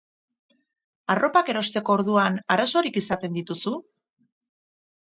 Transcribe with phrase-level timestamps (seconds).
[1.15, 3.79] Arropak erosteko orduan arazoak izaten dituzu?